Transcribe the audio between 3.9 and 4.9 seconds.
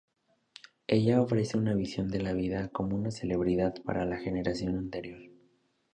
la generación